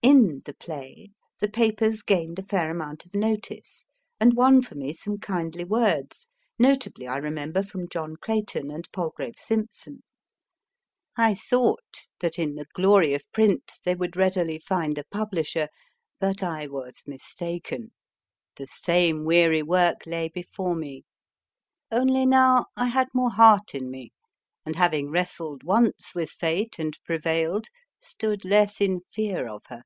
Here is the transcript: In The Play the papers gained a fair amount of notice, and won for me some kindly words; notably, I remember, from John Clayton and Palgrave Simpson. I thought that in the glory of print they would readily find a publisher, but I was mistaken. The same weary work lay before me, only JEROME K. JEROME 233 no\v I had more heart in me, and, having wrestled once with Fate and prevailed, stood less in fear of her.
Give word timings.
In 0.00 0.42
The 0.44 0.54
Play 0.54 1.10
the 1.40 1.48
papers 1.50 2.02
gained 2.04 2.38
a 2.38 2.42
fair 2.44 2.70
amount 2.70 3.04
of 3.04 3.14
notice, 3.14 3.84
and 4.20 4.34
won 4.34 4.62
for 4.62 4.76
me 4.76 4.92
some 4.92 5.18
kindly 5.18 5.64
words; 5.64 6.28
notably, 6.58 7.06
I 7.08 7.16
remember, 7.16 7.64
from 7.64 7.88
John 7.88 8.14
Clayton 8.16 8.70
and 8.70 8.88
Palgrave 8.92 9.34
Simpson. 9.36 10.04
I 11.16 11.34
thought 11.34 12.08
that 12.20 12.38
in 12.38 12.54
the 12.54 12.66
glory 12.74 13.12
of 13.12 13.30
print 13.32 13.80
they 13.84 13.94
would 13.96 14.16
readily 14.16 14.60
find 14.60 14.96
a 14.98 15.04
publisher, 15.10 15.68
but 16.20 16.42
I 16.44 16.68
was 16.68 17.02
mistaken. 17.04 17.90
The 18.54 18.68
same 18.68 19.24
weary 19.24 19.64
work 19.64 20.06
lay 20.06 20.28
before 20.28 20.76
me, 20.76 21.02
only 21.90 22.12
JEROME 22.14 22.14
K. 22.14 22.14
JEROME 22.14 22.30
233 22.78 22.86
no\v 22.86 22.86
I 22.86 22.86
had 22.88 23.08
more 23.12 23.30
heart 23.30 23.74
in 23.74 23.90
me, 23.90 24.12
and, 24.64 24.76
having 24.76 25.10
wrestled 25.10 25.64
once 25.64 26.14
with 26.14 26.30
Fate 26.30 26.78
and 26.78 26.96
prevailed, 27.04 27.66
stood 28.00 28.44
less 28.44 28.80
in 28.80 29.00
fear 29.12 29.48
of 29.48 29.64
her. 29.66 29.82